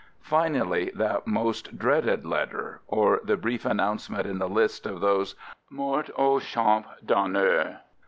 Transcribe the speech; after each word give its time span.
—Finally 0.33 0.89
that 0.95 1.27
most 1.27 1.77
dreaded 1.77 2.25
letter— 2.25 2.81
or 2.87 3.21
the 3.23 3.37
brief 3.37 3.65
announcement 3.67 4.25
in 4.25 4.39
the 4.39 4.49
list 4.49 4.87
of 4.87 4.99
those 4.99 5.35
"Mort 5.69 6.09
au 6.17 6.39
Champ 6.39 6.87
d'Honneur." 7.05 7.81